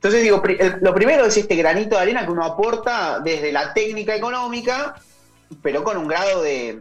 Entonces 0.07 0.23
digo, 0.23 0.41
lo 0.79 0.93
primero 0.93 1.25
es 1.25 1.35
este 1.35 1.57
granito 1.57 1.97
de 1.97 2.01
arena 2.01 2.23
que 2.23 2.31
uno 2.31 2.45
aporta 2.45 3.19
desde 3.19 3.51
la 3.51 3.73
técnica 3.73 4.15
económica, 4.15 4.95
pero 5.61 5.83
con 5.83 5.97
un 5.97 6.07
grado 6.07 6.41
de, 6.43 6.79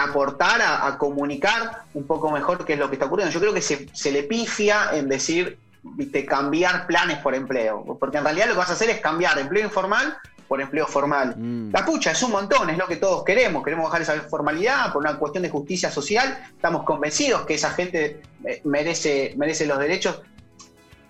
aportar 0.00 0.62
a, 0.62 0.96
comunicar 0.96 1.82
un 1.94 2.06
poco 2.06 2.30
mejor 2.30 2.64
qué 2.64 2.74
es 2.74 2.78
lo 2.78 2.88
que 2.88 2.94
está 2.94 3.06
ocurriendo. 3.06 3.34
Yo 3.34 3.40
creo 3.40 3.52
que 3.52 3.60
se, 3.60 3.88
se 3.92 4.12
le 4.12 4.22
pifia 4.22 4.90
en 4.92 5.08
decir, 5.08 5.58
viste, 5.82 6.24
cambiar 6.24 6.86
planes 6.86 7.18
por 7.18 7.34
empleo, 7.34 7.98
porque 7.98 8.18
en 8.18 8.24
realidad 8.24 8.46
lo 8.46 8.52
que 8.52 8.58
vas 8.58 8.70
a 8.70 8.74
hacer 8.74 8.88
es 8.88 9.00
cambiar 9.00 9.36
empleo 9.36 9.64
informal 9.64 10.16
por 10.46 10.60
empleo 10.60 10.86
formal. 10.86 11.34
Mm. 11.36 11.72
La 11.72 11.84
pucha, 11.84 12.12
es 12.12 12.22
un 12.22 12.30
montón, 12.30 12.70
es 12.70 12.78
lo 12.78 12.86
que 12.86 12.98
todos 12.98 13.24
queremos. 13.24 13.64
Queremos 13.64 13.86
bajar 13.86 14.02
esa 14.02 14.20
formalidad 14.20 14.92
por 14.92 15.02
una 15.02 15.16
cuestión 15.16 15.42
de 15.42 15.50
justicia 15.50 15.90
social. 15.90 16.38
Estamos 16.54 16.84
convencidos 16.84 17.46
que 17.46 17.54
esa 17.54 17.70
gente 17.70 18.22
eh, 18.44 18.60
merece, 18.62 19.34
merece 19.36 19.66
los 19.66 19.80
derechos 19.80 20.20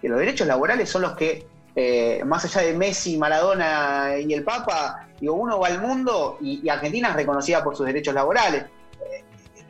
que 0.05 0.11
los 0.11 0.19
derechos 0.19 0.47
laborales 0.47 0.91
son 0.91 1.01
los 1.01 1.17
que, 1.17 1.47
eh, 1.75 2.23
más 2.27 2.45
allá 2.45 2.61
de 2.61 2.75
Messi, 2.75 3.17
Maradona 3.17 4.19
y 4.19 4.35
el 4.35 4.45
Papa, 4.45 5.09
digo, 5.19 5.33
uno 5.33 5.59
va 5.59 5.69
al 5.69 5.81
mundo 5.81 6.37
y, 6.43 6.69
Argentina 6.69 7.09
es 7.09 7.17
reconocida 7.17 7.65
por 7.65 7.75
sus 7.75 7.87
derechos 7.87 8.13
laborales. 8.13 8.67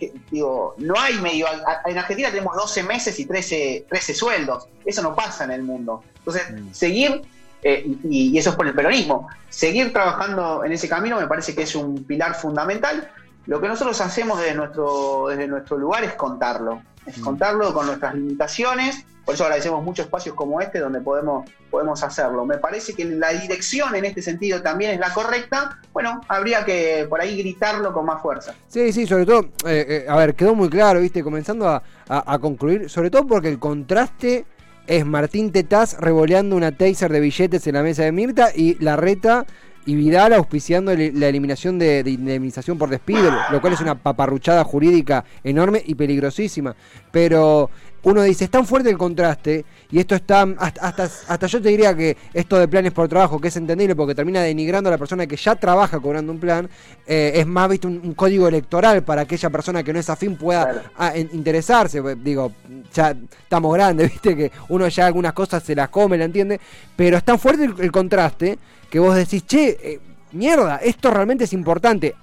Eh, 0.00 0.12
digo, 0.32 0.74
no 0.78 0.98
hay 0.98 1.20
medio. 1.20 1.46
En 1.86 1.96
Argentina 1.96 2.30
tenemos 2.30 2.56
12 2.56 2.82
meses 2.82 3.16
y 3.20 3.26
13, 3.26 3.86
13 3.88 4.12
sueldos. 4.12 4.66
Eso 4.84 5.02
no 5.02 5.14
pasa 5.14 5.44
en 5.44 5.52
el 5.52 5.62
mundo. 5.62 6.02
Entonces, 6.18 6.50
mm. 6.50 6.72
seguir, 6.72 7.22
eh, 7.62 7.86
y, 8.02 8.36
eso 8.36 8.50
es 8.50 8.56
por 8.56 8.66
el 8.66 8.74
peronismo, 8.74 9.28
seguir 9.50 9.92
trabajando 9.92 10.64
en 10.64 10.72
ese 10.72 10.88
camino 10.88 11.20
me 11.20 11.28
parece 11.28 11.54
que 11.54 11.62
es 11.62 11.76
un 11.76 12.02
pilar 12.02 12.34
fundamental. 12.34 13.08
Lo 13.46 13.60
que 13.60 13.68
nosotros 13.68 14.00
hacemos 14.00 14.40
desde 14.40 14.56
nuestro, 14.56 15.26
desde 15.28 15.46
nuestro 15.46 15.78
lugar 15.78 16.02
es 16.02 16.14
contarlo. 16.14 16.82
Es 17.06 17.18
mm. 17.18 17.22
contarlo 17.22 17.72
con 17.72 17.86
nuestras 17.86 18.16
limitaciones 18.16 19.06
por 19.24 19.34
eso 19.34 19.44
agradecemos 19.44 19.82
muchos 19.82 20.06
espacios 20.06 20.34
como 20.34 20.60
este 20.60 20.78
donde 20.78 21.00
podemos, 21.00 21.48
podemos 21.70 22.02
hacerlo. 22.02 22.44
Me 22.44 22.58
parece 22.58 22.94
que 22.94 23.04
la 23.04 23.30
dirección 23.32 23.94
en 23.94 24.04
este 24.04 24.20
sentido 24.20 24.60
también 24.60 24.92
es 24.92 25.00
la 25.00 25.12
correcta. 25.14 25.78
Bueno, 25.92 26.20
habría 26.28 26.64
que 26.64 27.06
por 27.08 27.20
ahí 27.20 27.38
gritarlo 27.38 27.92
con 27.92 28.04
más 28.04 28.20
fuerza. 28.20 28.54
Sí, 28.68 28.92
sí, 28.92 29.06
sobre 29.06 29.24
todo, 29.24 29.44
eh, 29.66 29.86
eh, 29.88 30.06
a 30.08 30.16
ver, 30.16 30.34
quedó 30.34 30.54
muy 30.54 30.68
claro, 30.68 31.00
viste, 31.00 31.22
comenzando 31.22 31.68
a, 31.68 32.38
concluir, 32.38 32.90
sobre 32.90 33.10
todo 33.10 33.26
porque 33.26 33.48
el 33.48 33.58
contraste 33.58 34.44
es 34.86 35.06
Martín 35.06 35.50
Tetaz 35.50 35.98
revoleando 35.98 36.54
una 36.56 36.76
taser 36.76 37.10
de 37.10 37.20
billetes 37.20 37.66
en 37.66 37.74
la 37.74 37.82
mesa 37.82 38.02
de 38.02 38.12
Mirta 38.12 38.50
y 38.54 38.74
la 38.82 38.96
reta 38.96 39.46
y 39.86 39.94
Vidal 39.94 40.34
auspiciando 40.34 40.94
la 40.94 41.28
eliminación 41.28 41.78
de, 41.78 42.02
de, 42.02 42.10
indemnización 42.10 42.78
por 42.78 42.90
despido, 42.90 43.30
lo 43.50 43.60
cual 43.60 43.72
es 43.72 43.80
una 43.80 43.94
paparruchada 43.94 44.64
jurídica 44.64 45.24
enorme 45.42 45.82
y 45.84 45.94
peligrosísima. 45.94 46.74
Pero 47.10 47.70
uno 48.04 48.22
dice, 48.22 48.44
es 48.44 48.50
tan 48.50 48.66
fuerte 48.66 48.90
el 48.90 48.98
contraste, 48.98 49.64
y 49.90 49.98
esto 49.98 50.14
está, 50.14 50.42
hasta, 50.58 51.04
hasta, 51.04 51.46
yo 51.46 51.60
te 51.60 51.68
diría 51.70 51.96
que 51.96 52.16
esto 52.32 52.58
de 52.58 52.68
planes 52.68 52.92
por 52.92 53.08
trabajo, 53.08 53.40
que 53.40 53.48
es 53.48 53.56
entendible 53.56 53.96
porque 53.96 54.14
termina 54.14 54.42
denigrando 54.42 54.88
a 54.88 54.92
la 54.92 54.98
persona 54.98 55.26
que 55.26 55.36
ya 55.36 55.56
trabaja 55.56 55.98
cobrando 56.00 56.32
un 56.32 56.38
plan, 56.38 56.68
eh, 57.06 57.32
es 57.34 57.46
más 57.46 57.68
visto 57.68 57.88
un, 57.88 58.14
código 58.14 58.46
electoral 58.46 59.02
para 59.02 59.22
aquella 59.22 59.50
persona 59.50 59.82
que 59.82 59.92
no 59.92 59.98
es 59.98 60.10
afín 60.10 60.36
pueda 60.36 60.84
ah, 60.96 61.16
interesarse. 61.16 62.02
Pues, 62.02 62.22
digo, 62.22 62.52
ya 62.92 63.16
estamos 63.42 63.72
grandes, 63.74 64.10
viste, 64.12 64.36
que 64.36 64.52
uno 64.68 64.86
ya 64.88 65.06
algunas 65.06 65.32
cosas 65.32 65.62
se 65.62 65.74
las 65.74 65.88
come, 65.88 66.18
la 66.18 66.24
entiende, 66.24 66.60
pero 66.96 67.16
es 67.16 67.24
tan 67.24 67.38
fuerte 67.38 67.64
el, 67.64 67.92
contraste 67.92 68.58
que 68.90 68.98
vos 68.98 69.14
decís, 69.14 69.46
che, 69.46 69.78
eh, 69.82 70.00
mierda, 70.32 70.76
esto 70.76 71.10
realmente 71.10 71.44
es 71.44 71.52
importante. 71.52 72.14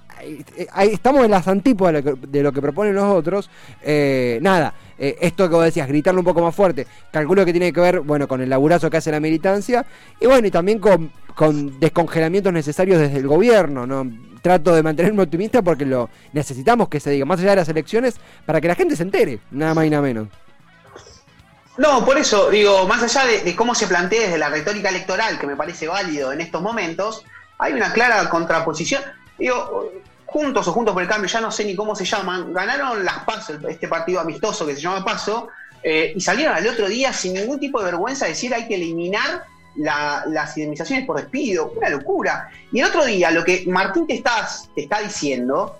Ahí, 0.72 0.88
estamos 0.92 1.24
en 1.24 1.30
las 1.30 1.48
antípodas 1.48 2.04
de 2.04 2.42
lo 2.42 2.52
que, 2.52 2.60
proponen 2.60 2.94
los 2.94 3.04
otros. 3.04 3.50
Eh, 3.82 4.38
nada, 4.40 4.72
eh, 4.98 5.16
esto 5.20 5.48
que 5.48 5.54
vos 5.54 5.64
decías, 5.64 5.88
gritarlo 5.88 6.20
un 6.20 6.24
poco 6.24 6.42
más 6.42 6.54
fuerte, 6.54 6.86
calculo 7.10 7.44
que 7.44 7.52
tiene 7.52 7.72
que 7.72 7.80
ver, 7.80 8.00
bueno, 8.00 8.28
con 8.28 8.40
el 8.40 8.48
laburazo 8.48 8.88
que 8.88 8.98
hace 8.98 9.10
la 9.10 9.20
militancia 9.20 9.84
y 10.20 10.26
bueno, 10.26 10.46
y 10.46 10.50
también 10.50 10.78
con, 10.78 11.10
descongelamientos 11.80 12.52
necesarios 12.52 13.00
desde 13.00 13.18
el 13.18 13.26
gobierno, 13.26 13.86
¿no? 13.86 14.08
Trato 14.42 14.74
de 14.74 14.82
mantenerme 14.82 15.22
optimista 15.22 15.62
porque 15.62 15.84
lo 15.84 16.08
necesitamos 16.32 16.88
que 16.88 17.00
se 17.00 17.10
diga, 17.10 17.24
más 17.24 17.40
allá 17.40 17.50
de 17.50 17.56
las 17.56 17.68
elecciones, 17.68 18.16
para 18.46 18.60
que 18.60 18.68
la 18.68 18.74
gente 18.74 18.94
se 18.94 19.02
entere, 19.02 19.40
nada 19.50 19.74
más 19.74 19.86
y 19.86 19.90
nada 19.90 20.02
menos. 20.02 20.28
No, 21.78 22.04
por 22.04 22.18
eso, 22.18 22.50
digo, 22.50 22.86
más 22.86 23.02
allá 23.02 23.26
de, 23.26 23.40
de 23.40 23.56
cómo 23.56 23.74
se 23.74 23.86
plantea 23.86 24.22
desde 24.22 24.38
la 24.38 24.50
retórica 24.50 24.90
electoral, 24.90 25.38
que 25.38 25.46
me 25.46 25.56
parece 25.56 25.88
válido 25.88 26.32
en 26.32 26.40
estos 26.40 26.60
momentos, 26.60 27.24
hay 27.58 27.72
una 27.72 27.92
clara 27.92 28.28
contraposición. 28.28 29.02
Digo, 29.38 29.90
Juntos 30.32 30.66
o 30.66 30.72
Juntos 30.72 30.94
por 30.94 31.02
el 31.02 31.08
Cambio, 31.08 31.28
ya 31.28 31.42
no 31.42 31.50
sé 31.50 31.62
ni 31.64 31.76
cómo 31.76 31.94
se 31.94 32.06
llaman, 32.06 32.54
ganaron 32.54 33.04
las 33.04 33.18
PASO, 33.24 33.68
este 33.68 33.86
partido 33.86 34.18
amistoso 34.18 34.66
que 34.66 34.74
se 34.74 34.80
llama 34.80 35.04
PASO, 35.04 35.48
eh, 35.82 36.14
y 36.16 36.20
salieron 36.22 36.56
al 36.56 36.66
otro 36.66 36.88
día 36.88 37.12
sin 37.12 37.34
ningún 37.34 37.60
tipo 37.60 37.78
de 37.80 37.84
vergüenza 37.84 38.24
a 38.24 38.28
decir 38.28 38.54
hay 38.54 38.66
que 38.66 38.76
eliminar 38.76 39.44
las 39.74 40.56
indemnizaciones 40.56 41.06
por 41.06 41.18
despido, 41.18 41.72
una 41.76 41.90
locura. 41.90 42.50
Y 42.72 42.80
el 42.80 42.86
otro 42.86 43.04
día, 43.04 43.30
lo 43.30 43.44
que 43.44 43.64
Martín 43.66 44.06
te, 44.06 44.14
estás, 44.14 44.70
te 44.74 44.82
está 44.82 45.00
diciendo, 45.00 45.78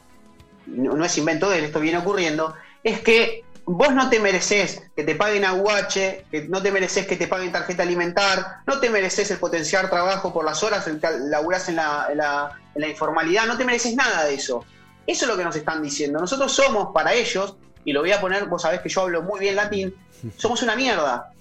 no, 0.67 0.95
no 0.95 1.05
es 1.05 1.17
invento 1.17 1.49
de 1.49 1.59
él, 1.59 1.65
esto 1.65 1.81
viene 1.81 1.99
ocurriendo, 1.99 2.55
es 2.85 3.01
que 3.01 3.45
vos 3.73 3.95
no 3.95 4.11
te 4.11 4.21
mereces 4.21 4.83
que 4.95 5.03
te 5.03 5.15
paguen 5.15 5.45
aguache, 5.45 6.27
que 6.31 6.43
no 6.43 6.63
te 6.63 6.71
mereces 6.71 7.07
que 7.07 7.17
te 7.17 7.27
paguen 7.27 7.53
tarjeta 7.53 7.83
alimentar, 7.83 8.59
no 8.67 8.81
te 8.81 8.91
mereces 8.91 9.31
el 9.31 9.39
potenciar 9.39 9.89
trabajo 9.89 10.33
por 10.33 10.45
las 10.45 10.63
horas 10.63 10.87
en 10.89 11.01
que 11.01 11.09
laburás 11.11 11.69
en 11.69 11.77
la, 11.77 12.59
informalidad, 12.77 13.47
no 13.47 13.57
te 13.57 13.65
mereces 13.65 13.95
nada 13.95 14.25
de 14.25 14.35
eso. 14.35 14.65
Eso 15.07 15.25
es 15.25 15.31
lo 15.31 15.37
que 15.37 15.45
nos 15.45 15.57
están 15.57 15.83
diciendo. 15.83 16.21
Nosotros 16.21 16.53
somos 16.53 16.89
para 16.93 17.15
ellos, 17.15 17.57
y 17.85 17.93
lo 17.93 18.01
voy 18.01 18.13
a 18.13 18.21
poner, 18.21 18.45
vos 18.47 18.63
sabés 18.63 18.81
que 18.81 18.89
yo 18.89 19.03
hablo 19.03 19.23
muy 19.23 19.41
bien 19.41 19.57
latín, 19.57 19.95
somos 20.37 20.63
una 20.63 20.77
mierda. 20.77 21.33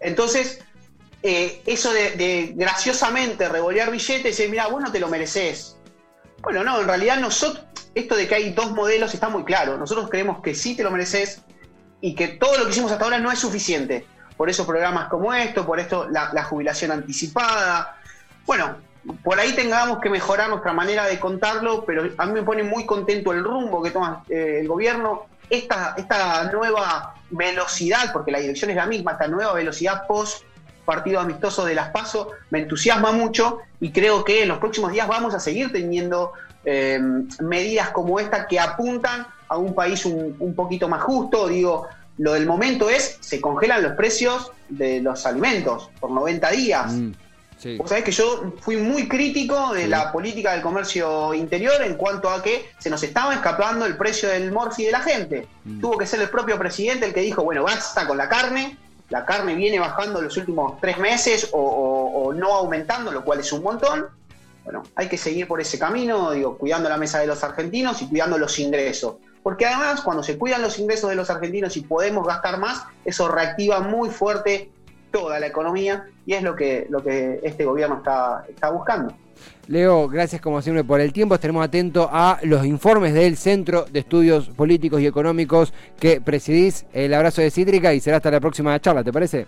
Entonces, 0.00 0.60
eh, 1.22 1.62
eso 1.66 1.92
de, 1.92 2.52
graciosamente 2.54 3.48
revolear 3.48 3.90
billetes 3.90 4.40
y 4.40 4.48
mira, 4.48 4.68
vos 4.68 4.82
no 4.82 4.90
te 4.90 5.00
lo 5.00 5.08
mereces. 5.08 5.76
Bueno, 6.42 6.64
no, 6.64 6.80
en 6.80 6.88
realidad 6.88 7.18
nosotros, 7.18 7.64
esto 7.94 8.16
de 8.16 8.26
que 8.26 8.34
hay 8.34 8.52
dos 8.52 8.72
modelos 8.72 9.12
está 9.12 9.28
muy 9.28 9.44
claro. 9.44 9.76
Nosotros 9.76 10.08
creemos 10.08 10.42
que 10.42 10.54
sí 10.54 10.74
te 10.76 10.82
lo 10.82 10.90
mereces, 10.90 11.42
y 12.04 12.14
que 12.14 12.28
todo 12.28 12.58
lo 12.58 12.64
que 12.66 12.72
hicimos 12.72 12.92
hasta 12.92 13.02
ahora 13.02 13.18
no 13.18 13.32
es 13.32 13.38
suficiente. 13.38 14.04
Por 14.36 14.50
eso 14.50 14.66
programas 14.66 15.08
como 15.08 15.32
esto, 15.32 15.64
por 15.64 15.80
esto 15.80 16.06
la, 16.10 16.44
jubilación 16.44 16.90
anticipada. 16.90 17.96
Bueno, 18.44 18.76
por 19.22 19.40
ahí 19.40 19.54
tengamos 19.54 20.00
que 20.00 20.10
mejorar 20.10 20.50
nuestra 20.50 20.74
manera 20.74 21.06
de 21.06 21.18
contarlo, 21.18 21.82
pero 21.86 22.10
a 22.18 22.26
mí 22.26 22.32
me 22.34 22.42
pone 22.42 22.62
muy 22.62 22.84
contento 22.84 23.32
el 23.32 23.42
rumbo 23.42 23.82
que 23.82 23.90
toma 23.90 24.22
eh, 24.28 24.58
el 24.60 24.68
gobierno. 24.68 25.28
Esta, 25.48 25.94
esta 25.96 26.52
nueva 26.52 27.14
velocidad, 27.30 28.12
porque 28.12 28.30
la 28.30 28.40
dirección 28.40 28.70
es 28.70 28.76
la 28.76 28.84
misma, 28.84 29.12
esta 29.12 29.26
nueva 29.26 29.54
velocidad 29.54 30.06
post 30.06 30.44
partido 30.84 31.20
amistoso 31.20 31.64
de 31.64 31.74
las 31.74 31.88
PASO, 31.88 32.32
me 32.50 32.58
entusiasma 32.58 33.12
mucho 33.12 33.60
y 33.80 33.92
creo 33.92 34.24
que 34.24 34.42
en 34.42 34.48
los 34.48 34.58
próximos 34.58 34.92
días 34.92 35.08
vamos 35.08 35.32
a 35.32 35.40
seguir 35.40 35.72
teniendo 35.72 36.34
eh, 36.66 37.00
medidas 37.40 37.88
como 37.92 38.20
esta 38.20 38.46
que 38.46 38.60
apuntan 38.60 39.26
a 39.48 39.56
un 39.56 39.74
país 39.74 40.04
un, 40.04 40.54
poquito 40.54 40.88
más 40.88 41.02
justo. 41.02 41.48
Digo, 41.48 41.86
lo 42.18 42.32
del 42.32 42.46
momento 42.46 42.88
es, 42.88 43.18
se 43.20 43.40
congelan 43.40 43.82
los 43.82 43.92
precios 43.92 44.52
de 44.68 45.00
los 45.00 45.26
alimentos 45.26 45.90
por 46.00 46.10
90 46.10 46.50
días. 46.50 46.92
Mm, 46.92 47.12
Vos 47.78 47.88
sabés 47.88 48.04
que 48.04 48.10
yo 48.10 48.52
fui 48.60 48.76
muy 48.76 49.08
crítico 49.08 49.72
de 49.72 49.86
la 49.86 50.12
política 50.12 50.52
del 50.52 50.60
comercio 50.60 51.32
interior 51.32 51.82
en 51.82 51.94
cuanto 51.94 52.28
a 52.28 52.42
que 52.42 52.70
se 52.78 52.90
nos 52.90 53.02
estaba 53.02 53.32
escapando 53.32 53.86
el 53.86 53.96
precio 53.96 54.28
del 54.28 54.52
morfi 54.52 54.84
de 54.84 54.92
la 54.92 55.00
gente. 55.00 55.46
Mm. 55.64 55.80
Tuvo 55.80 55.96
que 55.96 56.04
ser 56.04 56.20
el 56.20 56.28
propio 56.28 56.58
presidente 56.58 57.06
el 57.06 57.14
que 57.14 57.20
dijo, 57.20 57.42
bueno, 57.42 57.62
basta 57.62 58.06
con 58.06 58.18
la 58.18 58.28
carne, 58.28 58.76
la 59.08 59.24
carne 59.24 59.54
viene 59.54 59.78
bajando 59.78 60.20
los 60.20 60.36
últimos 60.36 60.78
tres 60.80 60.98
meses 60.98 61.48
o 61.52 62.34
no 62.36 62.52
aumentando, 62.52 63.10
lo 63.12 63.24
cual 63.24 63.40
es 63.40 63.52
un 63.52 63.62
montón 63.62 64.06
bueno, 64.64 64.82
hay 64.96 65.08
que 65.08 65.18
seguir 65.18 65.46
por 65.46 65.60
ese 65.60 65.78
camino, 65.78 66.32
digo, 66.32 66.56
cuidando 66.56 66.88
la 66.88 66.96
mesa 66.96 67.18
de 67.18 67.26
los 67.26 67.44
argentinos 67.44 68.00
y 68.00 68.08
cuidando 68.08 68.38
los 68.38 68.58
ingresos. 68.58 69.16
Porque 69.44 69.66
además, 69.66 70.00
cuando 70.00 70.22
se 70.22 70.38
cuidan 70.38 70.62
los 70.62 70.78
ingresos 70.78 71.10
de 71.10 71.16
los 71.16 71.28
argentinos 71.28 71.76
y 71.76 71.82
podemos 71.82 72.26
gastar 72.26 72.58
más, 72.58 72.82
eso 73.04 73.28
reactiva 73.28 73.80
muy 73.80 74.08
fuerte 74.08 74.70
toda 75.12 75.38
la 75.38 75.46
economía 75.46 76.06
y 76.24 76.32
es 76.32 76.42
lo 76.42 76.56
que, 76.56 76.86
lo 76.88 77.04
que 77.04 77.40
este 77.42 77.66
gobierno 77.66 77.98
está, 77.98 78.46
está 78.48 78.70
buscando. 78.70 79.14
Leo, 79.68 80.08
gracias 80.08 80.40
como 80.40 80.62
siempre 80.62 80.82
por 80.82 80.98
el 80.98 81.12
tiempo. 81.12 81.34
Estaremos 81.34 81.62
atentos 81.62 82.08
a 82.10 82.38
los 82.42 82.64
informes 82.64 83.12
del 83.12 83.36
Centro 83.36 83.84
de 83.84 84.00
Estudios 84.00 84.48
Políticos 84.48 85.02
y 85.02 85.06
Económicos 85.06 85.74
que 86.00 86.22
presidís. 86.22 86.86
El 86.94 87.12
abrazo 87.12 87.42
de 87.42 87.50
Cítrica 87.50 87.92
y 87.92 88.00
será 88.00 88.16
hasta 88.16 88.30
la 88.30 88.40
próxima 88.40 88.80
charla, 88.80 89.04
¿te 89.04 89.12
parece? 89.12 89.46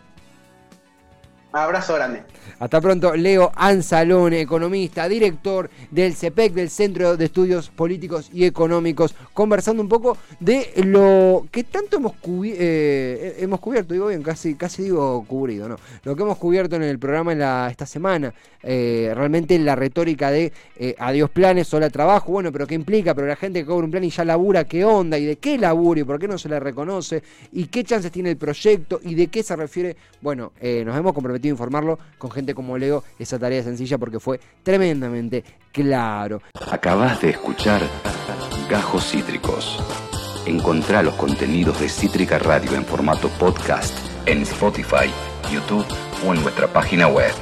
Abrazo 1.56 1.94
grande. 1.94 2.22
Hasta 2.58 2.80
pronto, 2.80 3.14
Leo 3.14 3.52
Anzalone, 3.54 4.40
economista, 4.40 5.08
director 5.08 5.68
del 5.90 6.14
CEPEC, 6.14 6.54
del 6.54 6.70
Centro 6.70 7.16
de 7.16 7.26
Estudios 7.26 7.68
Políticos 7.68 8.30
y 8.32 8.44
Económicos, 8.44 9.14
conversando 9.34 9.82
un 9.82 9.90
poco 9.90 10.16
de 10.40 10.70
lo 10.84 11.46
que 11.50 11.64
tanto 11.64 11.98
hemos, 11.98 12.14
eh, 12.44 13.36
hemos 13.40 13.60
cubierto, 13.60 13.92
digo 13.92 14.06
bien, 14.06 14.22
casi, 14.22 14.54
casi 14.54 14.84
digo 14.84 15.24
cubrido, 15.28 15.68
¿no? 15.68 15.76
Lo 16.04 16.16
que 16.16 16.22
hemos 16.22 16.38
cubierto 16.38 16.76
en 16.76 16.82
el 16.82 16.98
programa 16.98 17.32
en 17.32 17.42
esta 17.70 17.84
semana, 17.84 18.32
eh, 18.62 19.12
realmente 19.14 19.58
la 19.58 19.76
retórica 19.76 20.30
de 20.30 20.52
eh, 20.76 20.94
adiós 20.98 21.28
planes, 21.28 21.68
sola 21.68 21.90
trabajo, 21.90 22.32
bueno, 22.32 22.50
pero 22.52 22.66
¿qué 22.66 22.74
implica? 22.74 23.14
Pero 23.14 23.26
la 23.26 23.36
gente 23.36 23.60
que 23.60 23.66
cobra 23.66 23.84
un 23.84 23.90
plan 23.90 24.04
y 24.04 24.10
ya 24.10 24.24
labura, 24.24 24.64
¿qué 24.64 24.82
onda? 24.82 25.18
¿Y 25.18 25.26
de 25.26 25.36
qué 25.36 25.58
labura? 25.58 26.00
¿Y 26.00 26.04
por 26.04 26.18
qué 26.18 26.26
no 26.26 26.38
se 26.38 26.48
le 26.48 26.58
reconoce? 26.58 27.22
¿Y 27.52 27.66
qué 27.66 27.84
chances 27.84 28.10
tiene 28.10 28.30
el 28.30 28.38
proyecto? 28.38 28.98
¿Y 29.04 29.14
de 29.14 29.26
qué 29.26 29.42
se 29.42 29.54
refiere? 29.56 29.94
Bueno, 30.22 30.52
nos 30.60 30.96
hemos 30.96 31.12
comprometido 31.12 31.45
informarlo 31.50 31.98
con 32.18 32.30
gente 32.30 32.54
como 32.54 32.78
Leo 32.78 33.04
esa 33.18 33.38
tarea 33.38 33.62
sencilla 33.62 33.98
porque 33.98 34.20
fue 34.20 34.40
tremendamente 34.62 35.44
claro. 35.72 36.42
Acabas 36.70 37.20
de 37.20 37.30
escuchar 37.30 37.82
Gajos 38.68 39.10
Cítricos. 39.10 39.82
Encontrá 40.46 41.02
los 41.02 41.14
contenidos 41.14 41.80
de 41.80 41.88
Cítrica 41.88 42.38
Radio 42.38 42.74
en 42.74 42.84
formato 42.84 43.28
podcast 43.30 44.06
en 44.26 44.42
Spotify, 44.42 45.10
YouTube 45.52 45.86
o 46.26 46.34
en 46.34 46.42
nuestra 46.42 46.66
página 46.66 47.06
web. 47.06 47.32